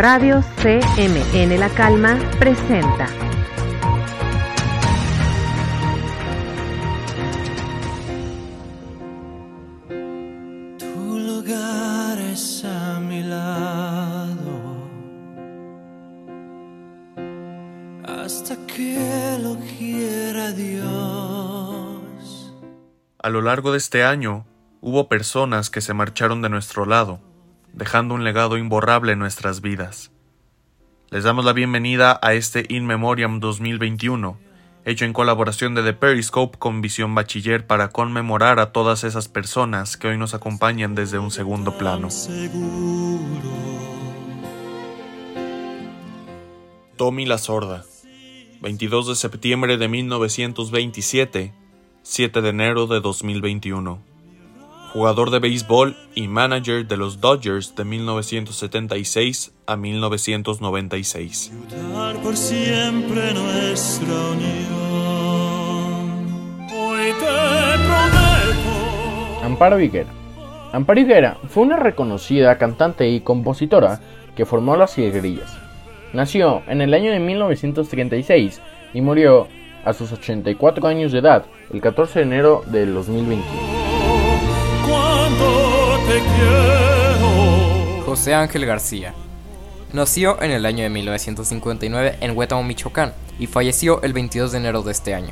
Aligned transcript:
Radio 0.00 0.42
CMN 0.56 1.58
La 1.58 1.68
Calma 1.68 2.18
presenta. 2.38 3.06
Tu 10.78 11.18
lugar 11.18 12.18
es 12.18 12.64
a 12.64 12.98
mi 13.00 13.22
lado 13.22 14.88
hasta 18.06 18.56
que 18.66 19.38
lo 19.42 19.58
quiera 19.78 20.52
Dios. 20.52 20.88
A 23.18 23.28
lo 23.28 23.42
largo 23.42 23.72
de 23.72 23.76
este 23.76 24.02
año, 24.02 24.46
hubo 24.80 25.10
personas 25.10 25.68
que 25.68 25.82
se 25.82 25.92
marcharon 25.92 26.40
de 26.40 26.48
nuestro 26.48 26.86
lado, 26.86 27.20
dejando 27.72 28.14
un 28.14 28.24
legado 28.24 28.56
imborrable 28.56 29.12
en 29.12 29.18
nuestras 29.18 29.60
vidas. 29.60 30.10
Les 31.10 31.24
damos 31.24 31.44
la 31.44 31.52
bienvenida 31.52 32.18
a 32.22 32.34
este 32.34 32.64
In 32.68 32.86
Memoriam 32.86 33.40
2021, 33.40 34.38
hecho 34.84 35.04
en 35.04 35.12
colaboración 35.12 35.74
de 35.74 35.82
The 35.82 35.92
Periscope 35.92 36.58
con 36.58 36.80
Visión 36.80 37.14
Bachiller 37.14 37.66
para 37.66 37.88
conmemorar 37.88 38.60
a 38.60 38.72
todas 38.72 39.04
esas 39.04 39.28
personas 39.28 39.96
que 39.96 40.08
hoy 40.08 40.18
nos 40.18 40.34
acompañan 40.34 40.94
desde 40.94 41.18
un 41.18 41.30
segundo 41.30 41.76
plano. 41.76 42.08
Tommy 46.96 47.26
la 47.26 47.38
Sorda, 47.38 47.84
22 48.60 49.08
de 49.08 49.14
septiembre 49.16 49.78
de 49.78 49.88
1927, 49.88 51.54
7 52.02 52.40
de 52.42 52.48
enero 52.48 52.86
de 52.86 53.00
2021. 53.00 54.09
Jugador 54.92 55.30
de 55.30 55.38
béisbol 55.38 55.94
y 56.16 56.26
manager 56.26 56.84
de 56.84 56.96
los 56.96 57.20
Dodgers 57.20 57.76
de 57.76 57.84
1976 57.84 59.52
a 59.64 59.76
1996. 59.76 61.52
Dar 61.92 62.16
por 62.16 62.36
siempre 62.36 63.32
nuestra 63.32 64.12
unión. 64.32 64.50
Hoy 66.74 67.12
te 67.20 67.78
prometo. 67.84 69.44
Amparo 69.44 69.78
Higuera. 69.78 70.10
Amparo 70.72 71.00
Higuera 71.00 71.38
fue 71.48 71.62
una 71.62 71.76
reconocida 71.76 72.58
cantante 72.58 73.08
y 73.08 73.20
compositora 73.20 74.00
que 74.34 74.44
formó 74.44 74.76
las 74.76 74.98
Higuerillas. 74.98 75.56
Nació 76.12 76.62
en 76.66 76.80
el 76.80 76.92
año 76.94 77.12
de 77.12 77.20
1936 77.20 78.60
y 78.92 79.00
murió 79.02 79.46
a 79.84 79.92
sus 79.92 80.10
84 80.10 80.88
años 80.88 81.12
de 81.12 81.20
edad 81.20 81.44
el 81.72 81.80
14 81.80 82.18
de 82.18 82.24
enero 82.24 82.64
del 82.66 82.92
2021. 82.92 83.79
Cuánto 86.10 86.26
te 86.26 86.34
quiero. 86.34 88.02
José 88.04 88.34
Ángel 88.34 88.66
García. 88.66 89.14
Nació 89.92 90.42
en 90.42 90.50
el 90.50 90.66
año 90.66 90.82
de 90.82 90.90
1959 90.90 92.18
en 92.20 92.36
Huetamo, 92.36 92.62
Michoacán, 92.64 93.12
y 93.38 93.46
falleció 93.46 94.02
el 94.02 94.12
22 94.12 94.52
de 94.52 94.58
enero 94.58 94.82
de 94.82 94.92
este 94.92 95.14
año. 95.14 95.30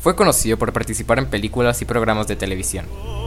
Fue 0.00 0.16
conocido 0.16 0.56
por 0.58 0.72
participar 0.72 1.18
en 1.18 1.26
películas 1.26 1.82
y 1.82 1.84
programas 1.84 2.26
de 2.26 2.36
televisión. 2.36 2.86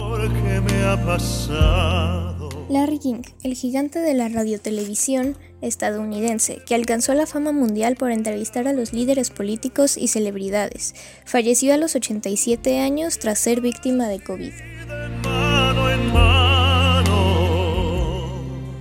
Porque 0.10 0.62
me 0.62 0.84
ha 0.84 1.06
pasado. 1.06 2.50
Larry 2.70 3.00
King, 3.00 3.22
el 3.44 3.56
gigante 3.56 4.00
de 4.00 4.14
la 4.14 4.30
radiotelevisión 4.30 5.38
estadounidense, 5.62 6.60
que 6.66 6.76
alcanzó 6.76 7.14
la 7.16 7.26
fama 7.26 7.52
mundial 7.52 7.96
por 7.96 8.12
entrevistar 8.12 8.68
a 8.68 8.74
los 8.74 8.94
líderes 8.94 9.32
políticos 9.32 9.98
y 9.98 10.08
celebridades, 10.08 10.94
falleció 11.26 11.74
a 11.74 11.78
los 11.78 11.96
87 11.96 12.80
años 12.80 13.18
tras 13.20 13.40
ser 13.40 13.62
víctima 13.62 14.08
de 14.08 14.22
COVID. 14.22 14.54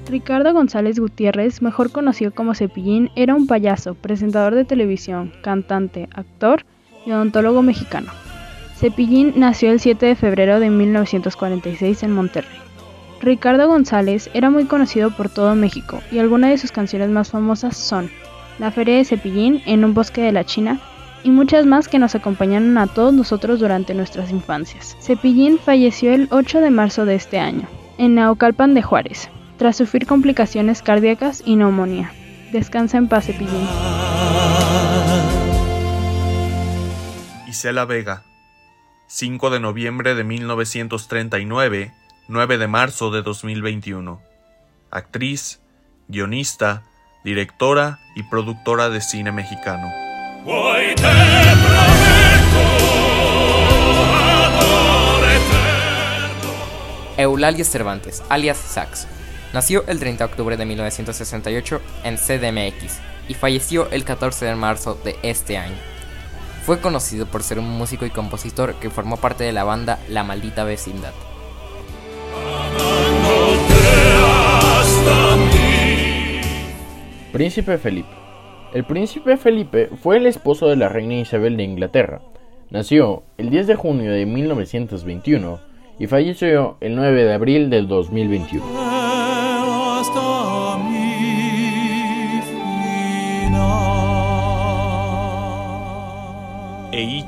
Ricardo 0.09 0.55
González 0.55 0.99
Gutiérrez, 0.99 1.61
mejor 1.61 1.93
conocido 1.93 2.33
como 2.33 2.55
Cepillín, 2.55 3.11
era 3.15 3.35
un 3.35 3.47
payaso, 3.47 3.95
presentador 3.95 4.55
de 4.55 4.65
televisión, 4.65 5.33
cantante, 5.43 6.09
actor 6.15 6.65
y 7.05 7.13
odontólogo 7.13 7.61
mexicano. 7.61 8.11
Cepillín 8.77 9.35
nació 9.37 9.71
el 9.71 9.81
7 9.81 10.07
de 10.07 10.17
febrero 10.17 10.61
de 10.61 10.71
1946 10.71 12.03
en 12.05 12.13
Monterrey. 12.13 12.59
Ricardo 13.21 13.69
González 13.69 14.31
era 14.33 14.49
muy 14.49 14.65
conocido 14.65 15.11
por 15.11 15.29
todo 15.29 15.55
México 15.55 16.01
y 16.11 16.21
algunas 16.21 16.51
de 16.51 16.59
sus 16.59 16.73
canciones 16.73 17.11
más 17.11 17.31
famosas 17.31 17.77
son 17.77 18.09
La 18.59 18.71
Feria 18.71 18.97
de 18.97 19.05
Cepillín 19.05 19.61
en 19.67 19.85
un 19.85 19.93
bosque 19.93 20.23
de 20.23 20.33
la 20.33 20.45
China 20.45 20.81
y 21.23 21.31
muchas 21.31 21.67
más 21.67 21.87
que 21.87 21.99
nos 21.99 22.15
acompañaron 22.15 22.79
a 22.79 22.87
todos 22.87 23.13
nosotros 23.13 23.61
durante 23.61 23.93
nuestras 23.93 24.31
infancias. 24.31 24.97
Cepillín 25.01 25.59
falleció 25.59 26.15
el 26.15 26.29
8 26.31 26.61
de 26.61 26.71
marzo 26.71 27.05
de 27.05 27.17
este 27.17 27.39
año, 27.39 27.67
en 27.99 28.15
Naucalpan 28.15 28.73
de 28.73 28.83
Juárez, 28.83 29.29
tras 29.59 29.77
sufrir 29.77 30.07
complicaciones 30.07 30.81
cardíacas 30.83 31.43
y 31.45 31.57
neumonía. 31.57 32.13
Descansa 32.53 32.97
en 32.97 33.09
paz, 33.09 33.27
Cepillín. 33.27 33.69
Isela 37.47 37.85
Vega, 37.85 38.23
5 39.09 39.51
de 39.51 39.61
noviembre 39.61 40.15
de 40.15 40.25
1939, 40.25 41.93
9 42.29 42.59
de 42.59 42.67
marzo 42.69 43.11
de 43.11 43.23
2021. 43.23 44.23
Actriz, 44.91 45.61
guionista, 46.07 46.85
directora 47.25 47.99
y 48.15 48.23
productora 48.23 48.89
de 48.89 49.01
cine 49.01 49.33
mexicano. 49.33 49.89
Hoy 50.47 50.95
te 50.95 51.03
prometo 51.03 52.61
amor 54.45 55.25
eterno. 55.25 56.53
Eulalia 57.17 57.65
Cervantes, 57.65 58.23
alias 58.29 58.57
Sax. 58.57 59.09
Nació 59.53 59.85
el 59.87 59.99
30 59.99 60.25
de 60.25 60.31
octubre 60.31 60.57
de 60.57 60.67
1968 60.67 61.81
en 62.05 62.17
CDMX 62.17 63.01
y 63.29 63.35
falleció 63.35 63.91
el 63.91 64.05
14 64.05 64.45
de 64.45 64.55
marzo 64.55 64.99
de 65.05 65.17
este 65.23 65.57
año. 65.57 65.77
Fue 66.65 66.81
conocido 66.81 67.25
por 67.25 67.43
ser 67.43 67.59
un 67.59 67.71
músico 67.79 68.05
y 68.05 68.11
compositor 68.11 68.75
que 68.75 68.91
formó 68.91 69.17
parte 69.17 69.45
de 69.45 69.53
la 69.53 69.65
banda 69.65 69.99
La 70.11 70.23
Maldita 70.23 70.65
Vecindad. 70.65 71.13
Príncipe 77.33 77.79
Felipe. 77.79 78.09
El 78.75 78.85
príncipe 78.85 79.39
Felipe 79.39 79.89
fue 80.03 80.19
el 80.19 80.27
esposo 80.27 80.69
de 80.69 80.77
la 80.77 80.91
reina 80.91 81.15
Isabel 81.15 81.57
de 81.57 81.63
Inglaterra. 81.63 82.21
Nació 82.69 83.23
el 83.39 83.49
10 83.49 83.67
de 83.67 83.75
junio 83.77 84.13
de 84.13 84.27
1921 84.27 85.59
y 85.99 86.07
falleció 86.07 86.77
el 86.81 86.97
9 86.97 87.25
de 87.25 87.33
abril 87.33 87.71
del 87.71 87.89
2021. 87.89 88.88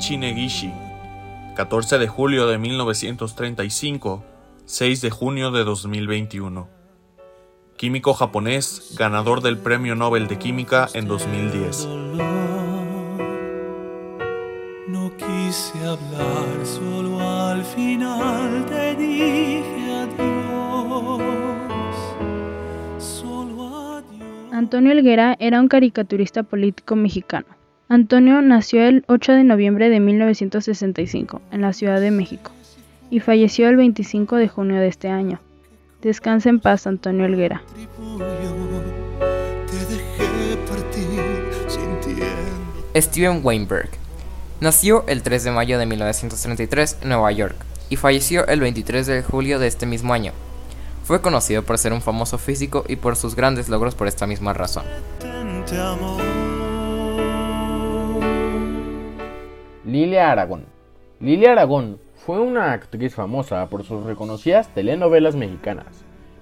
Final. 0.00 0.10
Eiichi 0.10 0.16
Negishi, 0.16 0.72
14 1.56 1.98
de 1.98 2.08
julio 2.08 2.46
de 2.46 2.56
1935, 2.58 4.24
6 4.64 5.00
de 5.02 5.10
junio 5.10 5.50
de 5.50 5.64
2021. 5.64 6.68
Químico 7.76 8.14
japonés, 8.14 8.94
ganador 8.98 9.42
del 9.42 9.58
Premio 9.58 9.94
Nobel 9.94 10.26
de 10.26 10.38
Química 10.38 10.88
en 10.94 11.06
2010. 11.06 11.86
No 14.88 15.12
quise 15.16 15.78
hablar, 15.78 16.64
solo 16.64 17.20
al 17.20 17.62
final 17.64 18.64
te 18.66 18.94
dije 18.96 19.92
adiós. 19.92 21.22
Solo 22.98 23.96
adiós. 23.96 24.52
Antonio 24.52 24.92
Helguera 24.92 25.36
era 25.38 25.60
un 25.60 25.68
caricaturista 25.68 26.42
político 26.42 26.96
mexicano. 26.96 27.59
Antonio 27.92 28.40
nació 28.40 28.84
el 28.84 29.04
8 29.08 29.32
de 29.32 29.42
noviembre 29.42 29.90
de 29.90 29.98
1965 29.98 31.42
en 31.50 31.60
la 31.60 31.72
Ciudad 31.72 32.00
de 32.00 32.12
México 32.12 32.52
y 33.10 33.18
falleció 33.18 33.68
el 33.68 33.74
25 33.74 34.36
de 34.36 34.46
junio 34.46 34.80
de 34.80 34.86
este 34.86 35.08
año. 35.08 35.40
Descansa 36.00 36.50
en 36.50 36.60
paz, 36.60 36.86
Antonio 36.86 37.24
Helguera. 37.24 37.64
Steven 42.94 43.40
Weinberg. 43.42 43.90
Nació 44.60 45.04
el 45.08 45.24
3 45.24 45.42
de 45.42 45.50
mayo 45.50 45.76
de 45.76 45.86
1933 45.86 46.98
en 47.02 47.08
Nueva 47.08 47.32
York 47.32 47.56
y 47.88 47.96
falleció 47.96 48.46
el 48.46 48.60
23 48.60 49.04
de 49.04 49.22
julio 49.24 49.58
de 49.58 49.66
este 49.66 49.86
mismo 49.86 50.14
año. 50.14 50.30
Fue 51.02 51.20
conocido 51.20 51.64
por 51.64 51.76
ser 51.76 51.92
un 51.92 52.02
famoso 52.02 52.38
físico 52.38 52.84
y 52.86 52.94
por 52.94 53.16
sus 53.16 53.34
grandes 53.34 53.68
logros 53.68 53.96
por 53.96 54.06
esta 54.06 54.28
misma 54.28 54.52
razón. 54.52 54.84
Lilia 59.84 60.30
Aragón. 60.30 60.66
Lilia 61.20 61.52
Aragón 61.52 61.98
fue 62.14 62.38
una 62.38 62.72
actriz 62.72 63.14
famosa 63.14 63.66
por 63.70 63.82
sus 63.82 64.04
reconocidas 64.04 64.68
telenovelas 64.74 65.36
mexicanas. 65.36 65.86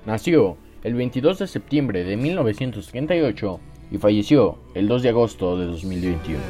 Nació 0.07 0.57
el 0.83 0.95
22 0.95 1.39
de 1.39 1.47
septiembre 1.47 2.03
de 2.03 2.17
1938 2.17 3.61
y 3.93 3.99
falleció 3.99 4.59
el 4.75 4.89
2 4.89 5.03
de 5.03 5.09
agosto 5.11 5.57
de 5.57 5.67
2021. 5.67 6.41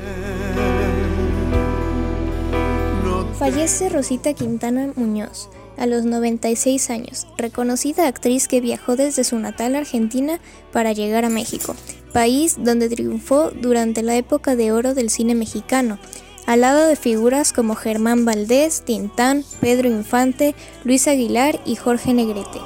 Fallece 3.39 3.91
Rosita 3.91 4.33
Quintana 4.33 4.93
Muñoz, 4.97 5.51
a 5.77 5.87
los 5.87 6.07
96 6.07 6.89
años, 6.91 7.27
reconocida 7.37 8.09
actriz 8.09 8.49
que 8.49 8.63
viajó 8.63 8.97
desde 8.97 9.25
su 9.25 9.39
natal 9.39 9.77
Argentina 9.77 10.41
para 10.73 10.93
llegar 10.93 11.27
a 11.27 11.29
México, 11.29 11.77
país 12.13 12.57
donde 12.59 12.89
triunfó 12.89 13.51
durante 13.51 14.03
la 14.03 14.17
época 14.17 14.57
de 14.57 14.73
oro 14.73 14.95
del 14.95 15.11
cine 15.11 15.35
mexicano, 15.35 15.99
al 16.49 16.63
lado 16.63 16.87
de 16.87 16.97
figuras 16.97 17.53
como 17.53 17.75
Germán 17.75 18.25
Valdés, 18.25 18.81
Tintán, 18.81 19.45
Pedro 19.61 19.87
Infante, 19.87 20.55
Luis 20.83 21.07
Aguilar 21.07 21.61
y 21.67 21.77
Jorge 21.77 22.15
Negrete. 22.15 22.59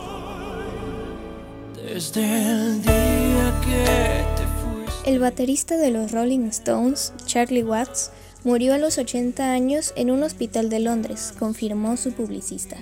el 5.05 5.19
baterista 5.19 5.77
de 5.77 5.91
los 5.91 6.13
Rolling 6.13 6.47
Stones, 6.47 7.13
Charlie 7.27 7.65
Watts, 7.65 8.13
murió 8.45 8.73
a 8.75 8.79
los 8.79 8.99
80 8.99 9.51
años 9.51 9.93
en 9.97 10.13
un 10.13 10.23
hospital 10.23 10.71
de 10.71 10.79
Londres, 10.79 11.35
confirmó 11.37 11.97
su 11.97 12.13
publicista. 12.13 12.77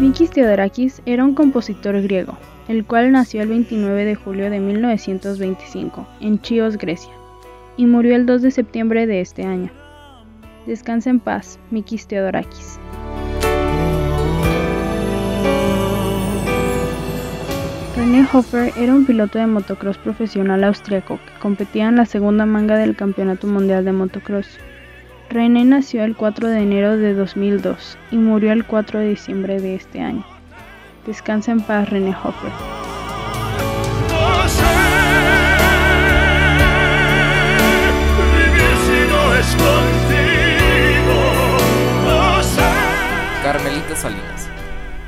Mikis 0.00 0.30
Theodorakis 0.30 1.02
era 1.06 1.22
un 1.22 1.36
compositor 1.36 2.02
griego, 2.02 2.36
el 2.66 2.84
cual 2.84 3.12
nació 3.12 3.42
el 3.42 3.48
29 3.48 4.04
de 4.04 4.16
julio 4.16 4.50
de 4.50 4.58
1925 4.58 6.04
en 6.20 6.42
Chios, 6.42 6.76
Grecia 6.76 7.17
y 7.78 7.86
murió 7.86 8.14
el 8.14 8.26
2 8.26 8.42
de 8.42 8.50
septiembre 8.50 9.06
de 9.06 9.22
este 9.22 9.44
año. 9.44 9.70
Descansa 10.66 11.08
en 11.08 11.20
paz, 11.20 11.58
Mikis 11.70 12.06
Theodorakis. 12.06 12.78
René 17.96 18.26
Hofer 18.32 18.72
era 18.76 18.94
un 18.94 19.06
piloto 19.06 19.38
de 19.38 19.46
motocross 19.46 19.96
profesional 19.96 20.64
austriaco 20.64 21.18
que 21.24 21.40
competía 21.40 21.88
en 21.88 21.96
la 21.96 22.04
segunda 22.04 22.44
manga 22.46 22.76
del 22.76 22.96
Campeonato 22.96 23.46
Mundial 23.46 23.84
de 23.84 23.92
Motocross. 23.92 24.58
René 25.30 25.64
nació 25.64 26.04
el 26.04 26.16
4 26.16 26.48
de 26.48 26.60
enero 26.60 26.96
de 26.96 27.14
2002 27.14 27.96
y 28.10 28.16
murió 28.18 28.52
el 28.52 28.64
4 28.64 29.00
de 29.00 29.08
diciembre 29.10 29.60
de 29.60 29.76
este 29.76 30.00
año. 30.00 30.24
Descansa 31.06 31.52
en 31.52 31.60
paz, 31.60 31.88
René 31.88 32.10
Hofer. 32.10 32.77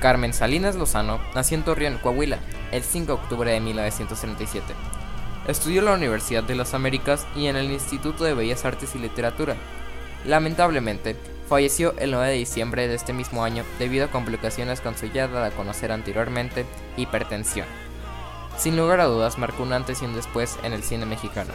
Carmen 0.01 0.33
Salinas 0.33 0.77
Lozano 0.77 1.21
nació 1.35 1.59
en 1.59 1.65
Torreón, 1.65 1.99
Coahuila, 1.99 2.39
el 2.73 2.83
5 2.83 3.07
de 3.07 3.13
octubre 3.13 3.51
de 3.53 3.61
1937. 3.61 4.75
Estudió 5.47 5.81
en 5.81 5.85
la 5.85 5.95
Universidad 5.95 6.43
de 6.43 6.55
las 6.55 6.73
Américas 6.73 7.27
y 7.37 7.47
en 7.47 7.57
el 7.57 7.71
Instituto 7.71 8.25
de 8.25 8.35
Bellas 8.35 8.65
Artes 8.65 8.95
y 8.95 8.99
Literatura. 8.99 9.57
Lamentablemente, 10.25 11.17
falleció 11.49 11.95
el 11.99 12.13
9 12.13 12.29
de 12.29 12.39
diciembre 12.39 12.89
de 12.89 12.95
este 12.95 13.13
mismo 13.13 13.45
año 13.45 13.65
debido 13.79 14.07
a 14.07 14.11
complicaciones 14.11 14.81
con 14.81 14.97
su 14.97 15.07
ya 15.07 15.29
dada 15.29 15.49
a 15.49 15.51
conocer 15.51 15.93
anteriormente 15.93 16.65
hipertensión. 16.97 17.67
Sin 18.57 18.77
lugar 18.77 19.01
a 19.01 19.07
dudas, 19.07 19.39
marcó 19.39 19.63
un 19.63 19.73
antes 19.73 20.01
y 20.01 20.07
un 20.07 20.15
después 20.15 20.59
en 20.63 20.73
el 20.73 20.83
cine 20.83 21.05
mexicano. 21.05 21.53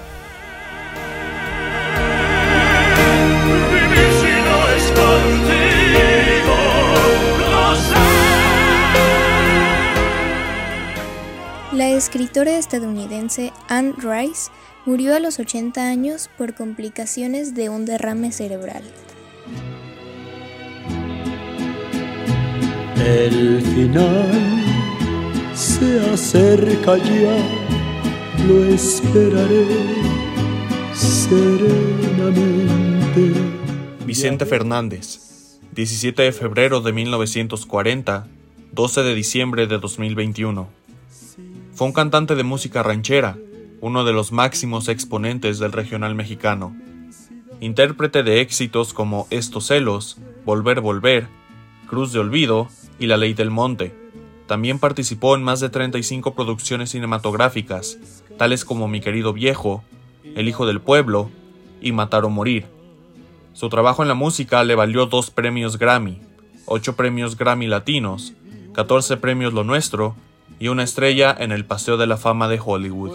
La 11.75 11.89
escritora 11.89 12.57
estadounidense 12.57 13.51
Anne 13.67 13.93
Rice 13.97 14.49
murió 14.85 15.13
a 15.13 15.19
los 15.19 15.39
80 15.39 15.85
años 15.85 16.29
por 16.37 16.55
complicaciones 16.55 17.53
de 17.53 17.67
un 17.67 17.83
derrame 17.83 18.31
cerebral. 18.31 18.81
El 23.05 23.61
final 23.61 24.63
se 25.53 25.99
acerca 26.13 26.95
ya, 26.95 27.37
lo 28.47 28.63
esperaré 28.73 29.65
serenamente. 30.93 31.73
Vicente 34.05 34.45
Fernández, 34.45 35.59
17 35.73 36.21
de 36.21 36.31
febrero 36.31 36.79
de 36.79 36.93
1940, 36.93 38.27
12 38.71 39.03
de 39.03 39.13
diciembre 39.13 39.67
de 39.67 39.77
2021. 39.77 40.84
Fue 41.75 41.87
un 41.87 41.91
cantante 41.91 42.35
de 42.35 42.43
música 42.43 42.83
ranchera, 42.83 43.37
uno 43.81 44.05
de 44.05 44.13
los 44.13 44.31
máximos 44.31 44.87
exponentes 44.87 45.59
del 45.59 45.73
regional 45.73 46.15
mexicano. 46.15 46.73
Intérprete 47.59 48.23
de 48.23 48.39
éxitos 48.39 48.93
como 48.93 49.27
Estos 49.29 49.67
celos, 49.67 50.17
Volver, 50.45 50.79
Volver, 50.79 51.27
Cruz 51.89 52.13
de 52.13 52.19
Olvido 52.19 52.69
y 52.97 53.07
La 53.07 53.17
Ley 53.17 53.33
del 53.33 53.51
Monte. 53.51 53.93
También 54.47 54.79
participó 54.79 55.35
en 55.35 55.43
más 55.43 55.59
de 55.59 55.67
35 55.67 56.33
producciones 56.33 56.91
cinematográficas, 56.91 57.97
tales 58.37 58.63
como 58.63 58.87
Mi 58.87 59.01
querido 59.01 59.33
viejo, 59.33 59.83
El 60.23 60.47
hijo 60.47 60.65
del 60.65 60.79
pueblo 60.79 61.29
y 61.81 61.91
Matar 61.91 62.23
o 62.23 62.29
morir. 62.29 62.67
Su 63.51 63.67
trabajo 63.67 64.01
en 64.01 64.07
la 64.07 64.15
música 64.15 64.63
le 64.63 64.75
valió 64.75 65.07
dos 65.07 65.29
premios 65.29 65.77
Grammy, 65.77 66.21
ocho 66.67 66.95
premios 66.95 67.37
Grammy 67.37 67.67
latinos, 67.67 68.31
14 68.71 69.17
premios 69.17 69.51
Lo 69.51 69.65
Nuestro 69.65 70.15
y 70.59 70.67
una 70.69 70.83
estrella 70.83 71.35
en 71.37 71.51
el 71.51 71.65
Paseo 71.65 71.97
de 71.97 72.07
la 72.07 72.17
Fama 72.17 72.47
de 72.47 72.59
Hollywood. 72.63 73.11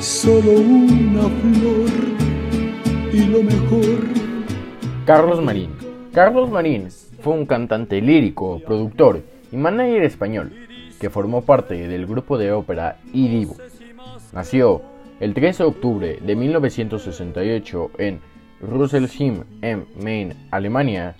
solo 0.00 0.52
una 0.52 1.22
flor 1.22 1.90
y 3.12 3.26
lo 3.26 3.42
mejor. 3.42 4.08
Carlos 5.04 5.42
Marín. 5.42 5.70
Carlos 6.12 6.50
Marín 6.50 6.88
fue 7.22 7.34
un 7.34 7.46
cantante 7.46 8.00
lírico, 8.00 8.60
productor 8.64 9.22
y 9.52 9.56
manager 9.56 10.02
español 10.02 10.52
que 11.00 11.10
formó 11.10 11.42
parte 11.42 11.88
del 11.88 12.06
grupo 12.06 12.38
de 12.38 12.52
ópera 12.52 12.98
Idivo. 13.12 13.56
Nació 14.32 14.82
el 15.18 15.34
13 15.34 15.62
de 15.62 15.68
octubre 15.68 16.18
de 16.20 16.36
1968 16.36 17.90
en 17.98 18.20
Rüsselsheim, 18.60 19.44
en 19.62 19.86
Main, 20.02 20.34
Alemania, 20.50 21.16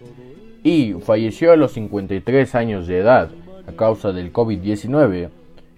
y 0.62 0.94
falleció 0.94 1.52
a 1.52 1.56
los 1.56 1.72
53 1.72 2.54
años 2.54 2.86
de 2.86 2.98
edad 2.98 3.30
a 3.66 3.72
causa 3.72 4.12
del 4.12 4.32
COVID-19 4.32 5.30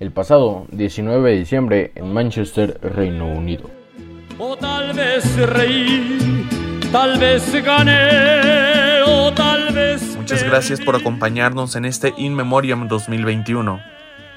el 0.03 0.11
pasado 0.11 0.67
19 0.73 1.31
de 1.31 1.37
diciembre 1.37 1.93
en 1.95 2.13
Manchester, 2.13 2.77
Reino 2.83 3.27
Unido. 3.27 3.71
O 4.37 4.57
tal 4.57 4.93
vez 4.95 5.37
reí, 5.49 6.49
tal 6.91 7.21
vez 7.21 7.65
gané, 7.65 9.01
o 9.07 9.33
tal 9.33 9.73
vez... 9.73 10.17
Muchas 10.17 10.43
gracias 10.43 10.81
por 10.81 10.97
acompañarnos 10.97 11.77
en 11.77 11.85
este 11.85 12.13
In 12.17 12.35
Memoriam 12.35 12.89
2021. 12.89 13.79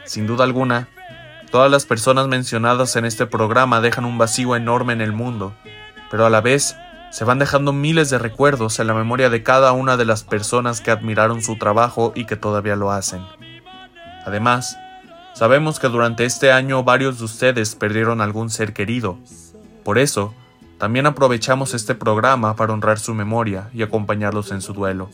Sin 0.04 0.28
duda 0.28 0.44
alguna, 0.44 0.88
todas 1.50 1.72
las 1.72 1.88
personas 1.88 2.28
mencionadas 2.28 2.96
en 2.96 3.06
este 3.06 3.25
programa 3.25 3.82
dejan 3.82 4.06
un 4.06 4.20
vacío 4.20 4.56
enorme 4.56 4.94
en 4.94 5.02
el 5.02 5.14
mundo, 5.14 5.56
pero 6.12 6.28
a 6.28 6.30
la 6.30 6.42
vez 6.42 6.75
se 7.12 7.24
van 7.24 7.40
dejando 7.40 7.74
miles 7.74 8.10
de 8.10 8.18
recuerdos 8.18 8.80
en 8.80 8.88
la 8.88 8.94
memoria 8.94 9.30
de 9.30 9.44
cada 9.44 9.72
una 9.72 9.98
de 9.98 10.06
las 10.06 10.24
personas 10.24 10.82
que 10.82 10.92
admiraron 10.92 11.42
su 11.42 11.58
trabajo 11.58 12.12
y 12.16 12.26
que 12.26 12.36
todavía 12.36 12.76
lo 12.76 12.92
hacen. 12.92 13.22
Además, 14.26 14.78
sabemos 15.34 15.80
que 15.80 15.88
durante 15.88 16.26
este 16.26 16.52
año 16.52 16.84
varios 16.84 17.20
de 17.20 17.26
ustedes 17.26 17.76
perdieron 17.76 18.22
algún 18.22 18.50
ser 18.50 18.74
querido. 18.74 19.18
Por 19.84 19.98
eso, 19.98 20.34
también 20.78 21.06
aprovechamos 21.06 21.74
este 21.74 21.96
programa 21.96 22.56
para 22.56 22.74
honrar 22.74 23.00
su 23.00 23.14
memoria 23.14 23.70
y 23.74 23.84
acompañarlos 23.84 24.52
en 24.52 24.62
su 24.62 24.74
duelo. 24.74 25.10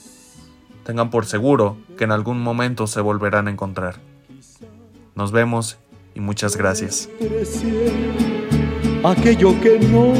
Tengan 0.83 1.11
por 1.11 1.25
seguro 1.25 1.77
que 1.97 2.05
en 2.05 2.11
algún 2.11 2.41
momento 2.41 2.87
se 2.87 3.01
volverán 3.01 3.47
a 3.47 3.51
encontrar. 3.51 3.95
Nos 5.13 5.31
vemos 5.31 5.77
y 6.15 6.19
muchas 6.19 6.57
gracias. 6.57 7.09
Aquello 9.03 9.59
que 9.61 9.79
no 9.79 10.13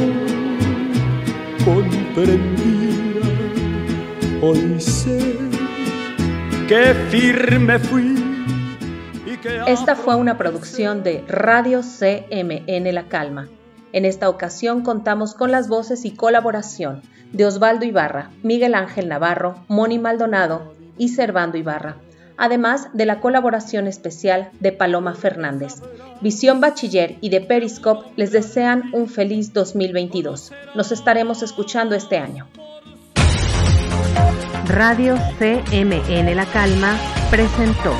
Hoy 4.42 4.80
sé 4.80 5.38
que 6.66 6.94
firme 7.10 7.78
fui. 7.78 8.16
Esta 9.68 9.94
fue 9.94 10.16
una 10.16 10.36
producción 10.36 11.04
de 11.04 11.24
Radio 11.28 11.82
CMN 11.82 12.92
La 12.92 13.04
Calma. 13.08 13.48
En 13.92 14.04
esta 14.04 14.28
ocasión 14.28 14.82
contamos 14.82 15.34
con 15.34 15.52
las 15.52 15.68
voces 15.68 16.04
y 16.04 16.10
colaboración 16.10 17.02
de 17.32 17.46
Osvaldo 17.46 17.84
Ibarra, 17.84 18.30
Miguel 18.42 18.74
Ángel 18.74 19.08
Navarro, 19.08 19.64
Moni 19.68 20.00
Maldonado 20.00 20.74
y 20.98 21.10
Servando 21.10 21.58
Ibarra 21.58 21.96
además 22.36 22.88
de 22.92 23.06
la 23.06 23.20
colaboración 23.20 23.86
especial 23.86 24.50
de 24.60 24.72
Paloma 24.72 25.14
Fernández. 25.14 25.76
Visión 26.20 26.60
Bachiller 26.60 27.16
y 27.20 27.30
de 27.30 27.40
Periscope 27.40 28.10
les 28.16 28.32
desean 28.32 28.90
un 28.92 29.08
feliz 29.08 29.52
2022. 29.52 30.52
Nos 30.74 30.92
estaremos 30.92 31.42
escuchando 31.42 31.94
este 31.94 32.18
año. 32.18 32.48
Radio 34.66 35.16
CMN 35.38 36.34
La 36.34 36.46
Calma 36.46 36.96
presentó. 37.30 37.92